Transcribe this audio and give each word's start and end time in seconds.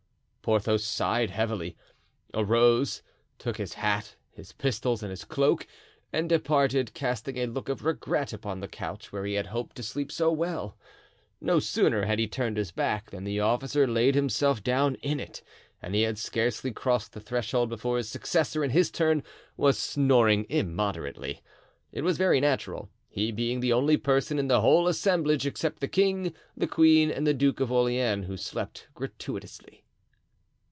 Porthos 0.43 0.83
sighed 0.83 1.29
heavily, 1.29 1.77
arose, 2.33 3.03
took 3.37 3.57
his 3.57 3.75
hat, 3.75 4.15
his 4.31 4.53
pistols, 4.53 5.03
and 5.03 5.11
his 5.11 5.23
cloak, 5.23 5.67
and 6.11 6.27
departed, 6.27 6.95
casting 6.95 7.37
a 7.37 7.45
look 7.45 7.69
of 7.69 7.85
regret 7.85 8.33
upon 8.33 8.59
the 8.59 8.67
couch 8.67 9.11
where 9.11 9.23
he 9.23 9.35
had 9.35 9.45
hoped 9.45 9.75
to 9.75 9.83
sleep 9.83 10.11
so 10.11 10.31
well. 10.31 10.75
No 11.39 11.59
sooner 11.59 12.05
had 12.05 12.17
he 12.17 12.27
turned 12.27 12.57
his 12.57 12.71
back 12.71 13.11
than 13.11 13.23
the 13.23 13.39
officer 13.39 13.85
laid 13.87 14.15
himself 14.15 14.63
down 14.63 14.95
in 14.95 15.19
it, 15.19 15.43
and 15.79 15.93
he 15.93 16.01
had 16.01 16.17
scarcely 16.17 16.71
crossed 16.71 17.13
the 17.13 17.21
threshold 17.21 17.69
before 17.69 17.97
his 17.97 18.09
successor, 18.09 18.63
in 18.63 18.71
his 18.71 18.89
turn, 18.89 19.21
was 19.55 19.77
snoring 19.77 20.47
immoderately. 20.49 21.43
It 21.91 22.01
was 22.01 22.17
very 22.17 22.39
natural, 22.41 22.89
he 23.09 23.31
being 23.31 23.59
the 23.59 23.73
only 23.73 23.95
person 23.95 24.39
in 24.39 24.47
the 24.47 24.61
whole 24.61 24.87
assemblage, 24.87 25.45
except 25.45 25.81
the 25.81 25.87
king, 25.87 26.33
the 26.57 26.65
queen, 26.67 27.11
and 27.11 27.27
the 27.27 27.33
Duke 27.35 27.59
of 27.59 27.71
Orleans, 27.71 28.25
who 28.25 28.37
slept 28.37 28.87
gratuitously. 28.95 29.83